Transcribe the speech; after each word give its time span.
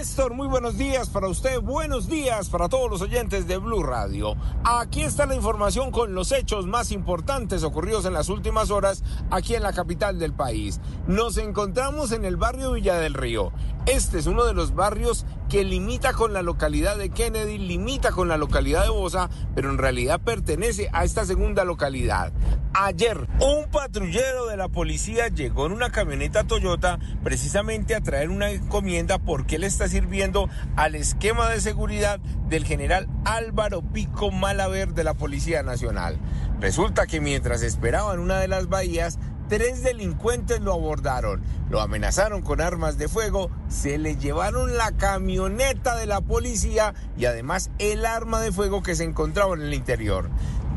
Néstor, 0.00 0.32
muy 0.32 0.48
buenos 0.48 0.78
días 0.78 1.10
para 1.10 1.28
usted, 1.28 1.60
buenos 1.60 2.08
días 2.08 2.48
para 2.48 2.70
todos 2.70 2.90
los 2.90 3.02
oyentes 3.02 3.46
de 3.46 3.58
Blue 3.58 3.82
Radio. 3.82 4.34
Aquí 4.64 5.02
está 5.02 5.26
la 5.26 5.34
información 5.34 5.90
con 5.90 6.14
los 6.14 6.32
hechos 6.32 6.66
más 6.66 6.90
importantes 6.90 7.64
ocurridos 7.64 8.06
en 8.06 8.14
las 8.14 8.30
últimas 8.30 8.70
horas 8.70 9.04
aquí 9.30 9.56
en 9.56 9.62
la 9.62 9.74
capital 9.74 10.18
del 10.18 10.32
país. 10.32 10.80
Nos 11.06 11.36
encontramos 11.36 12.12
en 12.12 12.24
el 12.24 12.38
barrio 12.38 12.72
Villa 12.72 12.94
del 12.94 13.12
Río. 13.12 13.52
Este 13.84 14.18
es 14.18 14.26
uno 14.26 14.46
de 14.46 14.54
los 14.54 14.74
barrios 14.74 15.26
que 15.50 15.64
limita 15.64 16.12
con 16.12 16.32
la 16.32 16.42
localidad 16.42 16.96
de 16.96 17.10
Kennedy, 17.10 17.58
limita 17.58 18.12
con 18.12 18.28
la 18.28 18.36
localidad 18.36 18.84
de 18.84 18.90
Bosa, 18.90 19.28
pero 19.52 19.68
en 19.68 19.78
realidad 19.78 20.20
pertenece 20.20 20.88
a 20.92 21.02
esta 21.02 21.26
segunda 21.26 21.64
localidad. 21.64 22.32
Ayer, 22.72 23.26
un 23.40 23.68
patrullero 23.68 24.46
de 24.46 24.56
la 24.56 24.68
policía 24.68 25.26
llegó 25.26 25.66
en 25.66 25.72
una 25.72 25.90
camioneta 25.90 26.44
Toyota 26.44 27.00
precisamente 27.24 27.96
a 27.96 28.00
traer 28.00 28.30
una 28.30 28.52
encomienda 28.52 29.18
porque 29.18 29.56
él 29.56 29.64
está 29.64 29.88
sirviendo 29.88 30.48
al 30.76 30.94
esquema 30.94 31.50
de 31.50 31.60
seguridad 31.60 32.20
del 32.48 32.64
general 32.64 33.08
Álvaro 33.24 33.82
Pico 33.82 34.30
Malaver 34.30 34.94
de 34.94 35.02
la 35.02 35.14
Policía 35.14 35.64
Nacional. 35.64 36.16
Resulta 36.60 37.08
que 37.08 37.20
mientras 37.20 37.62
esperaba 37.62 38.14
en 38.14 38.20
una 38.20 38.38
de 38.38 38.46
las 38.46 38.68
bahías, 38.68 39.18
tres 39.48 39.82
delincuentes 39.82 40.60
lo 40.60 40.72
abordaron, 40.72 41.42
lo 41.70 41.80
amenazaron 41.80 42.40
con 42.40 42.60
armas 42.60 42.98
de 42.98 43.08
fuego, 43.08 43.50
se 43.70 43.96
le 43.96 44.16
llevaron 44.16 44.76
la 44.76 44.92
camioneta 44.92 45.96
de 45.96 46.06
la 46.06 46.20
policía 46.20 46.92
y 47.16 47.24
además 47.24 47.70
el 47.78 48.04
arma 48.04 48.40
de 48.40 48.52
fuego 48.52 48.82
que 48.82 48.96
se 48.96 49.04
encontraba 49.04 49.54
en 49.54 49.62
el 49.62 49.72
interior. 49.72 50.28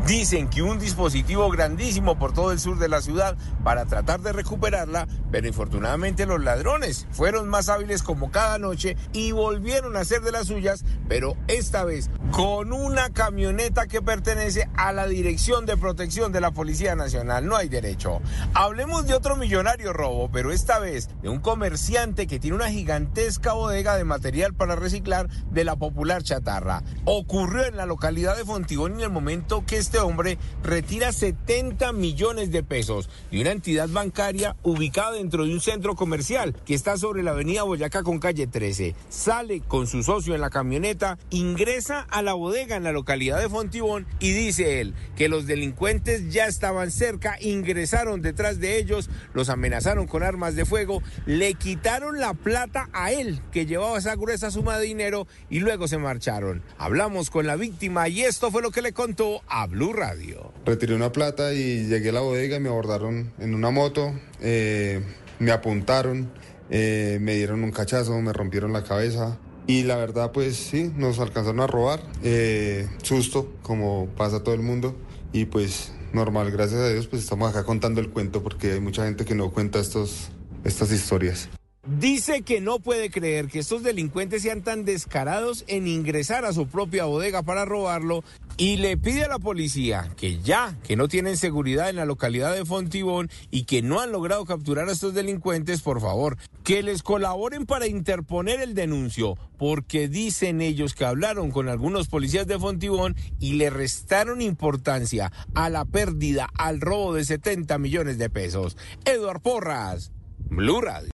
Dicen 0.07 0.49
que 0.49 0.61
un 0.61 0.79
dispositivo 0.79 1.49
grandísimo 1.49 2.19
por 2.19 2.33
todo 2.33 2.51
el 2.51 2.59
sur 2.59 2.77
de 2.77 2.89
la 2.89 3.01
ciudad 3.01 3.37
para 3.63 3.85
tratar 3.85 4.19
de 4.19 4.33
recuperarla, 4.33 5.07
pero 5.31 5.47
infortunadamente 5.47 6.25
los 6.25 6.43
ladrones 6.43 7.07
fueron 7.11 7.47
más 7.47 7.69
hábiles 7.69 8.03
como 8.03 8.29
cada 8.29 8.57
noche 8.57 8.97
y 9.13 9.31
volvieron 9.31 9.95
a 9.95 10.01
hacer 10.01 10.21
de 10.21 10.33
las 10.33 10.47
suyas, 10.47 10.83
pero 11.07 11.37
esta 11.47 11.85
vez 11.85 12.09
con 12.31 12.73
una 12.73 13.11
camioneta 13.11 13.87
que 13.87 14.01
pertenece 14.01 14.67
a 14.75 14.91
la 14.91 15.07
Dirección 15.07 15.65
de 15.65 15.77
Protección 15.77 16.33
de 16.33 16.41
la 16.41 16.51
Policía 16.51 16.95
Nacional. 16.95 17.45
No 17.45 17.55
hay 17.55 17.69
derecho. 17.69 18.19
Hablemos 18.53 19.07
de 19.07 19.13
otro 19.13 19.37
millonario 19.37 19.93
robo, 19.93 20.29
pero 20.29 20.51
esta 20.51 20.79
vez 20.79 21.07
de 21.21 21.29
un 21.29 21.39
comerciante 21.39 22.27
que 22.27 22.39
tiene 22.39 22.57
una 22.57 22.69
gigantesca 22.83 23.53
bodega 23.53 23.95
de 23.95 24.03
material 24.03 24.53
para 24.53 24.75
reciclar 24.75 25.29
de 25.51 25.63
la 25.63 25.77
popular 25.77 26.21
chatarra. 26.21 26.83
Ocurrió 27.05 27.65
en 27.65 27.77
la 27.77 27.85
localidad 27.85 28.35
de 28.35 28.43
Fontibón 28.43 28.95
en 28.95 28.99
el 28.99 29.09
momento 29.09 29.63
que 29.65 29.77
este 29.77 29.99
hombre 29.99 30.37
retira 30.63 31.13
70 31.13 31.93
millones 31.93 32.51
de 32.51 32.61
pesos 32.61 33.09
de 33.31 33.39
una 33.39 33.51
entidad 33.51 33.87
bancaria 33.87 34.57
ubicada 34.63 35.13
dentro 35.13 35.45
de 35.45 35.53
un 35.53 35.61
centro 35.61 35.95
comercial 35.95 36.53
que 36.65 36.73
está 36.73 36.97
sobre 36.97 37.23
la 37.23 37.31
avenida 37.31 37.63
Boyacá 37.63 38.03
con 38.03 38.19
calle 38.19 38.47
13. 38.47 38.95
Sale 39.07 39.61
con 39.61 39.87
su 39.87 40.03
socio 40.03 40.35
en 40.35 40.41
la 40.41 40.49
camioneta, 40.49 41.17
ingresa 41.29 42.01
a 42.09 42.21
la 42.21 42.33
bodega 42.33 42.75
en 42.75 42.83
la 42.83 42.91
localidad 42.91 43.39
de 43.39 43.47
Fontibón 43.47 44.05
y 44.19 44.33
dice 44.33 44.81
él 44.81 44.93
que 45.15 45.29
los 45.29 45.47
delincuentes 45.47 46.33
ya 46.33 46.47
estaban 46.47 46.91
cerca, 46.91 47.37
ingresaron 47.39 48.21
detrás 48.21 48.59
de 48.59 48.77
ellos, 48.77 49.09
los 49.33 49.47
amenazaron 49.47 50.05
con 50.05 50.21
armas 50.21 50.57
de 50.57 50.65
fuego, 50.65 51.01
le 51.25 51.53
quitaron 51.53 52.19
la 52.19 52.33
plata 52.33 52.72
a 52.93 53.11
él 53.11 53.41
que 53.51 53.65
llevaba 53.65 53.97
esa 53.97 54.15
gruesa 54.15 54.51
suma 54.51 54.77
de 54.77 54.85
dinero 54.85 55.27
y 55.49 55.59
luego 55.59 55.87
se 55.87 55.97
marcharon. 55.97 56.63
Hablamos 56.77 57.29
con 57.29 57.47
la 57.47 57.55
víctima 57.55 58.07
y 58.07 58.21
esto 58.21 58.51
fue 58.51 58.61
lo 58.61 58.71
que 58.71 58.81
le 58.81 58.93
contó 58.93 59.41
a 59.47 59.67
Blue 59.67 59.93
Radio. 59.93 60.51
Retiré 60.65 60.95
una 60.95 61.11
plata 61.11 61.53
y 61.53 61.85
llegué 61.85 62.09
a 62.09 62.13
la 62.13 62.21
bodega 62.21 62.57
y 62.57 62.59
me 62.59 62.69
abordaron 62.69 63.31
en 63.39 63.55
una 63.55 63.69
moto, 63.71 64.13
eh, 64.41 65.01
me 65.39 65.51
apuntaron, 65.51 66.31
eh, 66.69 67.17
me 67.21 67.35
dieron 67.35 67.63
un 67.63 67.71
cachazo, 67.71 68.19
me 68.21 68.33
rompieron 68.33 68.73
la 68.73 68.83
cabeza. 68.83 69.37
Y 69.65 69.83
la 69.83 69.95
verdad, 69.95 70.31
pues 70.31 70.57
sí, 70.57 70.91
nos 70.95 71.19
alcanzaron 71.19 71.61
a 71.61 71.67
robar. 71.67 72.01
Eh, 72.21 72.89
susto, 73.01 73.53
como 73.61 74.07
pasa 74.17 74.43
todo 74.43 74.55
el 74.55 74.61
mundo. 74.61 74.95
Y 75.31 75.45
pues 75.45 75.93
normal, 76.11 76.51
gracias 76.51 76.81
a 76.81 76.89
Dios, 76.89 77.07
pues 77.07 77.23
estamos 77.23 77.49
acá 77.49 77.63
contando 77.63 78.01
el 78.01 78.09
cuento 78.09 78.43
porque 78.43 78.73
hay 78.73 78.79
mucha 78.81 79.05
gente 79.05 79.25
que 79.25 79.35
no 79.35 79.51
cuenta 79.51 79.79
estos, 79.79 80.29
estas 80.63 80.91
historias. 80.91 81.49
Dice 81.85 82.43
que 82.43 82.61
no 82.61 82.79
puede 82.79 83.09
creer 83.09 83.49
que 83.49 83.59
estos 83.59 83.83
delincuentes 83.83 84.41
sean 84.41 84.61
tan 84.61 84.85
descarados 84.85 85.65
en 85.67 85.85
ingresar 85.85 86.45
a 86.45 86.53
su 86.53 86.65
propia 86.65 87.03
bodega 87.03 87.43
para 87.43 87.65
robarlo 87.65 88.23
y 88.55 88.77
le 88.77 88.95
pide 88.95 89.25
a 89.25 89.27
la 89.27 89.37
policía 89.37 90.09
que 90.15 90.39
ya, 90.39 90.77
que 90.85 90.95
no 90.95 91.09
tienen 91.09 91.35
seguridad 91.35 91.89
en 91.89 91.97
la 91.97 92.05
localidad 92.05 92.53
de 92.53 92.63
Fontibón 92.63 93.29
y 93.51 93.65
que 93.65 93.81
no 93.81 93.99
han 93.99 94.13
logrado 94.13 94.45
capturar 94.45 94.87
a 94.87 94.93
estos 94.93 95.13
delincuentes, 95.13 95.81
por 95.81 95.99
favor, 95.99 96.37
que 96.63 96.83
les 96.83 97.03
colaboren 97.03 97.65
para 97.65 97.85
interponer 97.85 98.61
el 98.61 98.75
denuncio, 98.75 99.37
porque 99.57 100.07
dicen 100.07 100.61
ellos 100.61 100.93
que 100.93 101.03
hablaron 101.03 101.51
con 101.51 101.67
algunos 101.67 102.07
policías 102.07 102.47
de 102.47 102.59
Fontibón 102.59 103.17
y 103.41 103.55
le 103.55 103.69
restaron 103.69 104.41
importancia 104.41 105.33
a 105.53 105.69
la 105.69 105.83
pérdida, 105.83 106.47
al 106.57 106.79
robo 106.79 107.13
de 107.13 107.25
70 107.25 107.77
millones 107.77 108.17
de 108.17 108.29
pesos. 108.29 108.77
Eduard 109.03 109.41
Porras, 109.41 110.13
Blue 110.37 110.79
Radio. 110.79 111.11